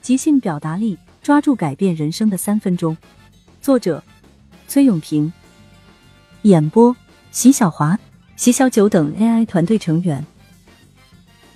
[0.00, 2.96] 即兴表达力，抓住改变人生的三分钟。
[3.60, 4.02] 作者：
[4.66, 5.32] 崔永平，
[6.42, 6.96] 演播：
[7.30, 7.98] 席小华、
[8.36, 10.24] 席小九等 AI 团队成员。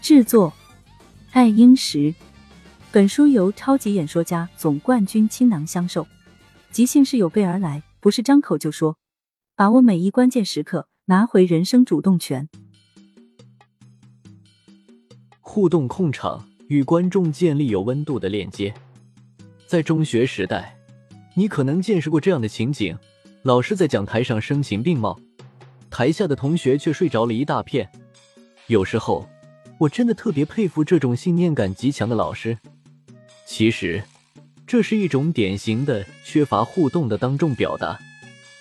[0.00, 0.52] 制作：
[1.32, 2.14] 爱英石。
[2.90, 6.06] 本书由超级演说家总冠军倾囊相授。
[6.70, 8.96] 即兴是有备而来，不是张口就说。
[9.56, 12.48] 把握每一关键时刻，拿回人生主动权。
[15.40, 16.48] 互动控场。
[16.68, 18.72] 与观众建立有温度的链接。
[19.66, 20.76] 在中学时代，
[21.34, 22.96] 你可能见识过这样的情景：
[23.42, 25.18] 老师在讲台上声情并茂，
[25.90, 27.90] 台下的同学却睡着了一大片。
[28.66, 29.28] 有时候，
[29.78, 32.58] 我真的特别佩服这种信念感极强的老师。
[33.46, 34.02] 其实，
[34.66, 37.98] 这是一种典型的缺乏互动的当众表达。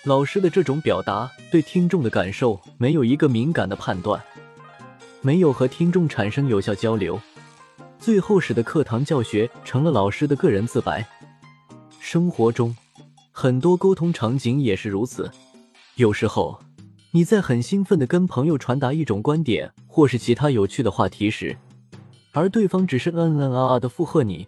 [0.05, 4.23] 老师的这种表达对听众的感受没有一个敏感的判断，
[5.21, 7.19] 没有和听众产生有效交流。
[7.99, 11.05] 最后使得课堂教学成了老师的个人自白。
[11.99, 12.75] 生活中
[13.31, 15.29] 很多沟通场景也是如此。
[15.95, 16.59] 有时候
[17.11, 21.57] 你在很兴奋的跟朋友传达一种观点或是其他有趣的话题时，
[22.31, 24.47] 而对方只是嗯嗯啊啊的附和你，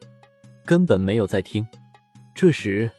[0.64, 1.68] 根本没有在听。
[2.36, 2.90] 这时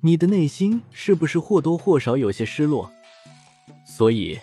[0.00, 2.90] 你的内心是不是或多或少有些失落？
[3.84, 4.38] 所以，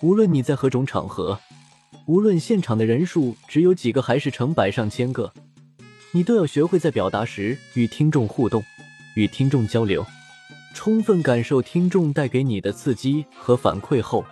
[0.00, 1.38] 无论你在何种场合。
[2.06, 5.32] 无论现场的人数只有几个，还是成百上千个，
[6.10, 8.62] 你都要学会在表达时与听众互动，
[9.14, 10.04] 与听众交流，
[10.74, 14.24] 充分感受听众带给你的刺激和反馈后，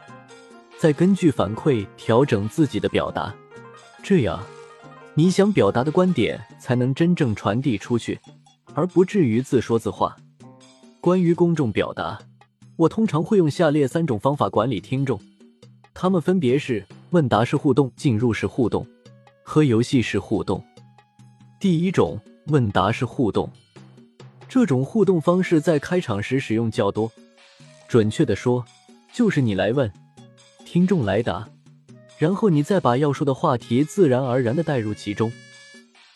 [0.78, 3.32] 再根据反馈调整自己的表达。
[4.02, 4.44] 这样，
[5.14, 8.18] 你想表达的观点才能真正传递出去，
[8.74, 10.16] 而不至于自说自话。
[11.00, 12.18] 关于公众表达，
[12.76, 15.20] 我通常会用下列三种方法管理听众，
[15.94, 16.84] 他们分别是。
[17.10, 18.86] 问答式互动、进入式互动
[19.42, 20.64] 和游戏式互动。
[21.58, 23.50] 第一种问答式互动，
[24.48, 27.10] 这种互动方式在开场时使用较多。
[27.88, 28.64] 准确的说，
[29.12, 29.92] 就是你来问，
[30.64, 31.48] 听众来答，
[32.16, 35.32] 然后你再把要说的话题自然而然的带入其中。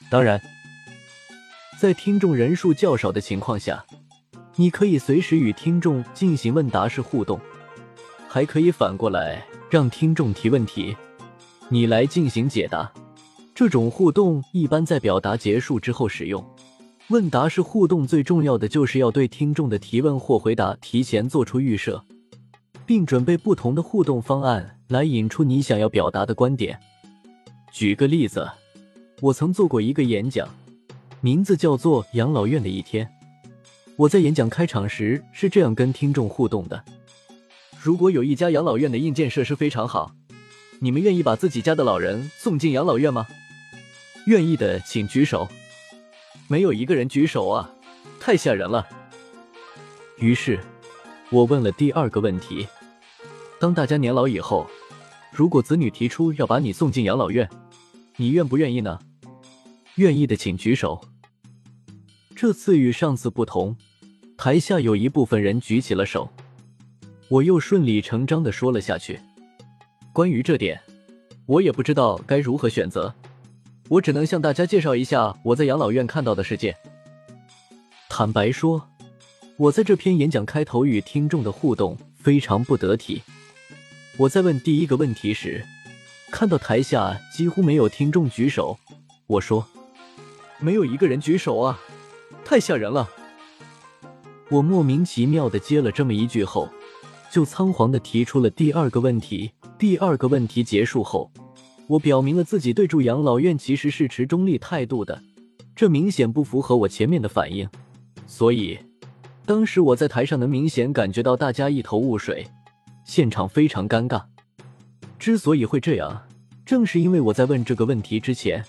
[0.08, 0.40] 当然，
[1.76, 3.84] 在听众人数较少的情况下，
[4.54, 7.40] 你可以随时与听众进行问答式互动，
[8.28, 9.44] 还可以反过来。
[9.74, 10.96] 让听众提问题，
[11.68, 12.88] 你来进行解答。
[13.56, 16.48] 这种互动一般在表达结束之后使用。
[17.08, 22.00] 问答式互动最重要的就是要对听众的提问或回答提前做出预设，
[22.86, 26.78] 并准备不同的互动方案来引出你想要表达的观点。
[27.72, 28.48] 举个例子，
[29.20, 30.48] 我曾做过一个演讲，
[31.20, 33.04] 名字叫做《养老院的一天》。
[33.96, 36.80] 我在演讲开场时是这样跟听众互动的。
[37.84, 40.16] 如果有一家养老院的硬件设施非常好，
[40.78, 43.26] 你们愿意把自己家的老人送进养老院吗？
[44.24, 45.46] 愿意的请举手。
[46.48, 47.70] 没有一个人举手啊，
[48.18, 48.88] 太吓人了。
[50.16, 50.58] 于是，
[51.28, 52.66] 我问了第二个问题：
[53.60, 54.66] 当大家年老以后，
[55.30, 57.46] 如果子女提出要把你送进养老院，
[58.16, 58.98] 你愿不愿意呢？
[59.96, 61.02] 愿意的请举手。
[62.34, 63.76] 这次与上次不同，
[64.38, 66.30] 台下有一部分人举起了手。
[67.34, 69.18] 我又顺理成章的说了下去。
[70.12, 70.80] 关于这点，
[71.46, 73.12] 我也不知道该如何选择。
[73.88, 76.76] 我只能向大家介绍一下我在养老院看到的世界。
[78.08, 78.88] 坦白说，
[79.56, 83.20] 我在这篇演讲开头与听众的互动非常不得体。
[84.16, 85.66] 我在问第一个问题时，
[86.30, 88.78] 看到台下几乎没有听众举手。
[89.26, 89.66] 我说
[90.62, 91.80] ：“没有一个人举手啊，
[92.44, 93.10] 太吓人了。”
[94.50, 96.68] 我莫名其妙的接了这么一句后。
[97.34, 99.50] 就仓皇的提出了第二个问题。
[99.76, 101.28] 第二个问题结束后，
[101.88, 105.20] 我表明了自己对住养老院其实是持中立态度的，
[105.74, 107.68] 这明显不符合我前面的反应。
[108.24, 108.78] 所以，
[109.44, 112.46] 当时我在台上能明显感觉到大家一头雾水，
[113.04, 114.22] 现场非常尴尬。
[115.18, 116.22] 之所以会这样，
[116.64, 118.64] 正是因为我在问这个问题之前，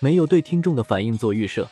[0.00, 1.66] 没有对听众的反应做预设。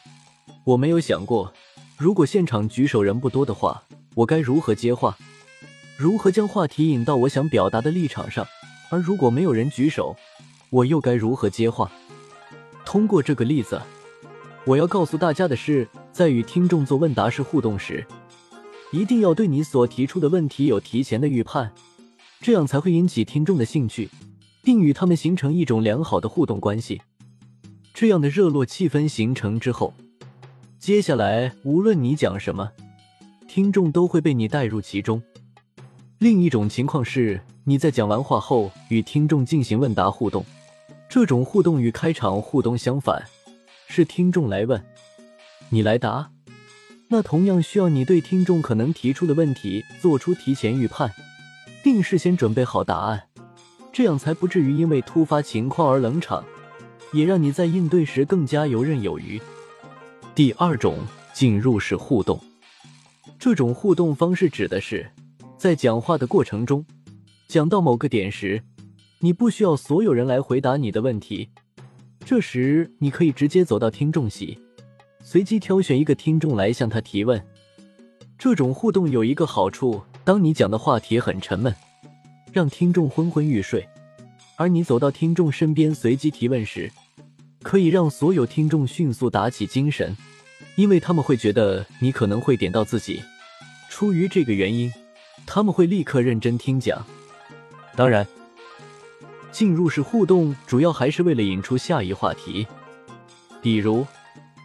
[0.64, 1.52] 我没有想过，
[1.98, 3.82] 如果现场举手人不多的话，
[4.14, 5.14] 我该如何接话。
[6.00, 8.46] 如何将话题引到我想表达的立场上？
[8.88, 10.16] 而如果没有人举手，
[10.70, 11.92] 我又该如何接话？
[12.86, 13.78] 通过这个例子，
[14.64, 18.06] 我要告诉大家的是，在与听众做问答式互动时，
[18.90, 21.70] 一定要对你所提出的问题有提前的预判，
[22.40, 24.08] 这样才会引起听众的兴趣，
[24.62, 27.02] 并与他们形成一种良好的互动关系。
[27.92, 29.92] 这样的热络气氛形成之后，
[30.78, 32.70] 接下来无论你讲什么，
[33.46, 35.22] 听众都会被你带入其中。
[36.20, 40.44] 另一种情况是，你在讲完话后与听众进行问答互动，
[41.08, 43.24] 这种互动与开场互动相反，
[43.88, 44.84] 是听众来问，
[45.70, 46.30] 你来答。
[47.08, 51.10] 那同样需要你对听众可能提出的问题做出提前预判，
[51.82, 53.22] 并事先准备好答案，
[53.90, 56.44] 这样才不至于因为突发情况而冷场，
[57.14, 59.40] 也让你在应对时更加游刃有余。
[60.34, 60.98] 第二种
[61.32, 62.38] 进入式互动，
[63.38, 65.10] 这种互动方式指的是
[65.60, 66.86] 在讲话的过程中，
[67.46, 68.62] 讲到某个点时，
[69.18, 71.50] 你不需要所有人来回答你的问题，
[72.24, 74.58] 这时你可以直接走到听众席。
[75.22, 77.44] 随机挑选一个听众来向他提问，
[78.38, 81.74] 这种互动有一个好处：当你讲的话题很沉闷，
[82.50, 83.86] 让听众昏昏欲睡，
[84.56, 86.90] 而你走到听众身边随机提问时，
[87.62, 90.16] 可以让所有听众迅速打起精神，
[90.76, 93.20] 因为他们会觉得你可能会点到自己。
[93.90, 94.90] 出于这个原因，
[95.52, 97.04] 他们会立刻认真听讲。
[97.96, 98.24] 当然，
[99.50, 102.64] 进入式互动主要还是为了引出下一话题，
[103.60, 104.06] 比如。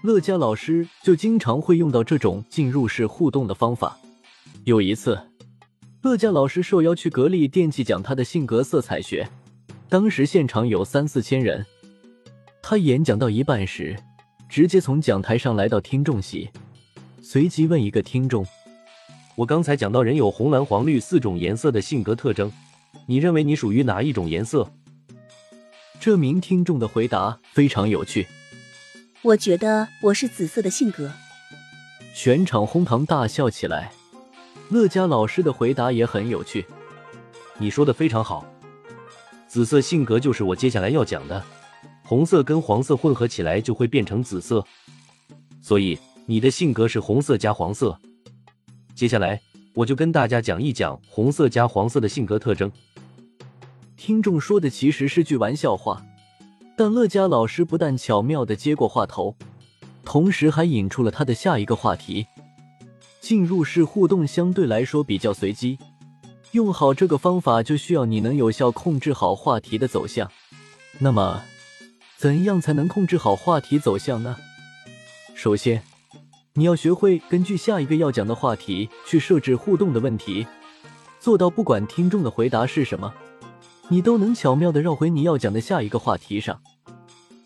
[0.04, 3.98] 乐嘉老师就经常会用到这种进入式互动的方法。
[4.64, 5.20] 有一次，
[6.04, 9.28] 乐嘉老师受邀去格力电器讲他的性格色彩学，
[9.90, 11.66] 当时现场有三四千人。
[12.62, 13.98] 他演讲到一半时，
[14.48, 16.52] 直接从讲台上来到听众席，
[17.20, 18.46] 随即问一个听众
[19.36, 22.52] ：“我刚才讲到人有红、蓝、黄、绿四种颜色的性格特征，
[23.06, 24.72] 你认为你属于哪一种颜色？”
[26.00, 28.28] 这名听众的回答非常有趣。
[29.24, 31.12] 我觉得我是紫色的性格，
[32.14, 33.92] 全场哄堂大笑起来。
[34.70, 36.66] 乐嘉老师的回答也很有趣，
[37.58, 38.46] 你说的非常好，
[39.48, 41.44] 紫色性格就是我接下来要讲的，
[42.04, 44.64] 红色跟黄色混合起来就会变成紫色，
[45.62, 48.00] 所以你的性格是红色加黄色。
[48.96, 49.42] 接下来
[49.74, 52.72] 我就跟大家讲一讲红色加黄色的性格特征。
[53.98, 56.04] 听众说的其实是句玩笑话。
[56.78, 59.36] 但乐嘉老师不但巧妙的接过话头，
[60.04, 62.26] 同时还引出了他的下一个话题。
[63.22, 65.80] 进入式互动相对来说比较随机，
[66.52, 70.30] 用好这个方法就需要你能有效控制好话题的走向。
[71.00, 71.44] 那么，
[72.18, 74.36] 怎样才能控制好话题走向呢？
[75.34, 75.82] 首先，
[76.58, 80.48] 你要学会根据下一个要讲的话题去设置互动的问题，
[81.20, 83.14] 做到不管听众的回答是什么。
[83.90, 86.58] 你都能巧妙的绕回你要讲的下一个话题上。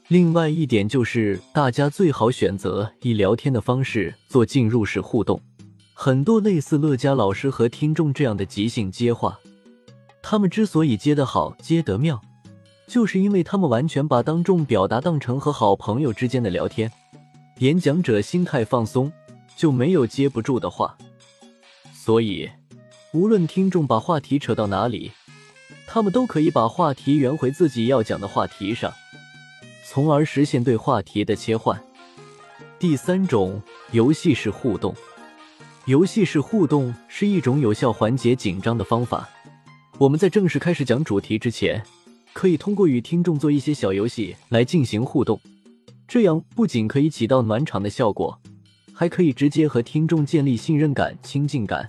[0.10, 5.42] 另外一点就是，大家最好选择以聊天的方式做进入式互动。
[5.96, 9.40] 很多类似乐嘉老师和听众这样的即兴接话，
[10.22, 12.22] 他们之所以接得好、接得妙，
[12.88, 16.92] 就是因为他们完全把当众表达当成和好朋友之间的聊天。
[17.60, 19.12] 演讲者心态放松，
[19.58, 20.98] 就没有接不住的话。
[21.94, 22.50] 所以，
[23.12, 25.12] 无论听众把话题扯到哪里。
[25.86, 28.94] 他们都可以把话题圆回自己要讲的话题上，
[29.86, 31.82] 从而实现对话题的切换。
[32.78, 34.96] 第三种游戏式互动，
[35.86, 39.28] 游戏式互动是一种有效缓解紧张的方法。
[39.98, 41.84] 我们在正式开始讲主题之前，
[42.32, 45.42] 可以通过与听众做一些小游戏来进行互动，
[46.10, 48.42] 这样不仅可以起到暖场的效果，
[48.92, 51.88] 还可以直接和听众建立信任感、亲近感。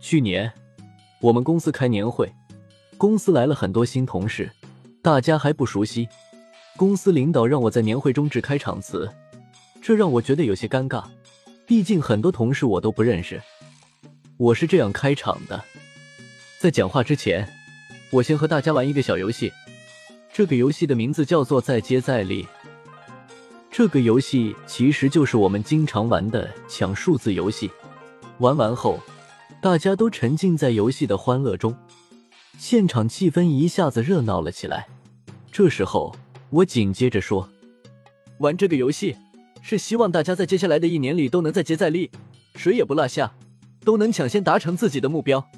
[0.00, 0.50] 去年
[1.20, 2.32] 我们公司开年会。
[2.96, 4.50] 公司来了很多新同事，
[5.02, 6.08] 大家还不熟悉。
[6.76, 9.08] 公司领导让我在年会中致开场词，
[9.82, 11.04] 这让我觉得有些尴尬。
[11.66, 13.40] 毕竟很多同事我都不认识。
[14.38, 15.62] 我是这样开场的：
[16.58, 17.46] 在讲话之前，
[18.10, 19.52] 我先和大家玩一个小游戏。
[20.32, 22.48] 这个游戏的名字叫做“再接再厉”。
[23.78, 27.70] 这个游戏其实就是我们经常玩的抢数字游戏。
[28.38, 28.98] 玩完后，
[29.62, 31.72] 大家都沉浸在游戏的欢乐中。
[32.58, 34.88] 现场气氛一下子热闹了起来。
[35.52, 36.12] 这时候，
[36.50, 37.48] 我紧接着说
[38.40, 39.16] ：“玩这个游戏
[39.62, 42.10] 是希望大家在接下来的一年里都能再接再厉，
[42.56, 43.32] 谁也不落下，
[43.84, 45.48] 都能抢先达成自己的目标。”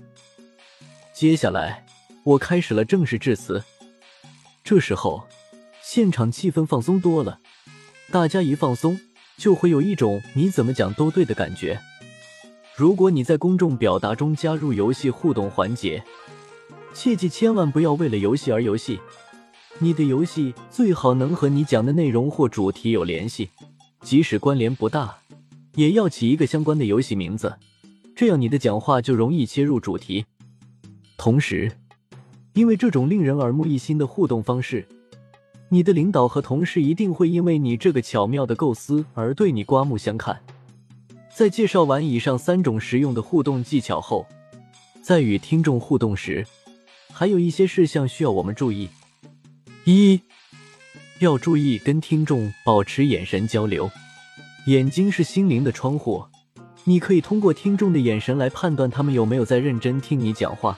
[1.14, 1.86] 接下来，
[2.24, 3.64] 我开始了正式致辞。
[4.62, 5.26] 这时候，
[5.80, 7.40] 现场气氛放松多了。
[8.12, 8.98] 大家一放松，
[9.36, 11.78] 就会有一种你怎么讲都对的感觉。
[12.74, 16.02] 如果你在公众表达中加入游戏互动环节，
[16.92, 18.98] 切记，千万不要为了游戏而游戏。
[19.78, 23.50] 你的游戏最好能和你讲的内容或主题有联系，
[24.00, 25.18] 即使关联不大，
[25.76, 27.54] 也要起一个相关的游戏名字，
[28.16, 30.24] 这样你的讲话就容易切入主题。
[31.16, 31.70] 同时，
[32.54, 34.88] 因为这种令人耳目一新的互动方式，
[35.72, 40.40] 你的领导和同事一定会因为你这个巧妙的构思而对你刮目相看。
[41.32, 44.26] 在介绍完以上三种实用的互动技巧后，
[45.00, 46.44] 在与听众互动时，
[47.12, 48.88] 还有一些事项需要我们注意：
[49.84, 50.20] 一，
[51.20, 53.88] 要注意跟听众保持眼神交流，
[54.66, 56.24] 眼睛是心灵的窗户，
[56.82, 60.76] 你可以通过听众的眼神来判断他们有没有在认真听你讲话。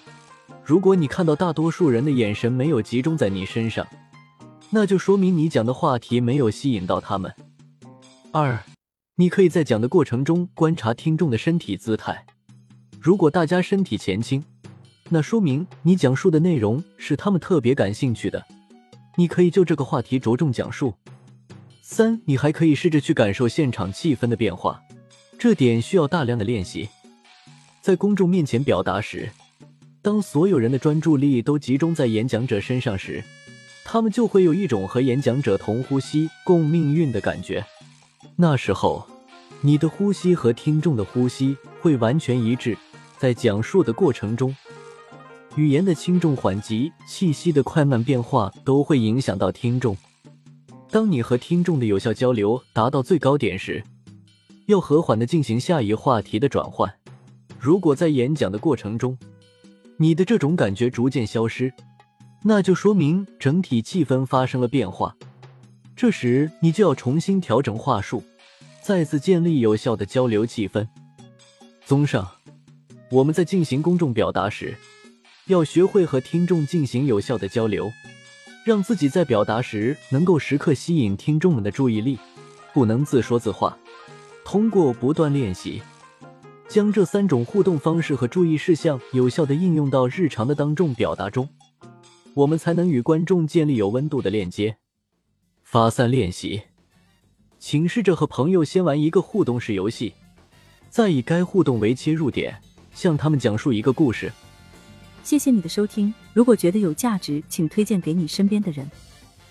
[0.62, 3.87] 如果你看到大多数人的眼神没有集中在你身上，
[4.75, 7.31] 那就说明你讲的话题没有吸引到他们。
[8.33, 8.59] 二，
[9.17, 12.25] 你可以在讲的过程中观察听众的身体姿态，
[12.99, 14.43] 如果大家身体前倾，
[15.11, 18.43] 那说明你讲述的内容是他们特别感兴趣的，
[19.17, 20.95] 你可以就这个话题着重讲述。
[21.83, 24.81] 三，你还可以试着去感受现场气氛的变化，
[25.38, 26.88] 这点需要大量的练习。
[27.83, 29.29] 在公众面前表达时，
[30.00, 33.23] 当所有人的专注力都集中在演讲者身上时，
[33.92, 37.62] 他们就会有一种和演讲者同呼吸、共命运的感觉。
[38.37, 39.06] 那时候，
[39.61, 42.75] 你的呼吸和听众的呼吸会完全一致。
[43.18, 44.56] 在讲述的过程中，
[45.56, 49.94] 语言的轻重缓急、气息的快慢变化都会影响到听众。
[50.90, 53.84] 当你和听众的有效交流达到最高点时，
[54.68, 56.90] 要和缓的进行下一话题的转换。
[57.61, 59.18] 如果在演讲的过程中，
[59.99, 61.70] 你的这种感觉逐渐消失，
[62.42, 65.16] 那就说明整体气氛发生了变化。
[65.94, 68.22] 这时你就要重新调整话术，
[68.80, 70.87] 再次建立有效的交流气氛。
[71.84, 72.28] 综上，
[73.11, 74.76] 我们在进行公众表达时，
[75.46, 77.92] 要学会和听众进行有效的交流。
[78.64, 82.16] 让自己在表达时能够时刻吸引听众们的注意力，
[82.72, 83.76] 不能自说自话。
[84.44, 85.82] 通过不断练习，
[86.68, 91.49] 将这三种互动方式和注意事项有效的应用到日常的当众表达中，
[92.35, 94.77] 我们才能与观众建立有温度的链接。
[95.62, 96.62] 发散练习，
[97.59, 100.15] 请试着和朋友先玩一个互动式游戏，
[100.89, 102.59] 再以该互动为切入点，
[102.93, 104.33] 向他们讲述一个故事。
[105.23, 108.91] 谢谢你的收听，如果觉得有价值，请推荐给你身边的人。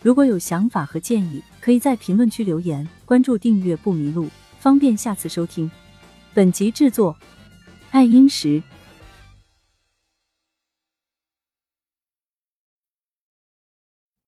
[0.02, 2.88] 如果有想法和建议，可以在评论区留言。
[3.06, 4.28] 关注订阅不迷路，
[4.60, 5.70] 方便下次收听。
[6.34, 7.16] 本集制作：
[7.92, 8.62] 爱英石。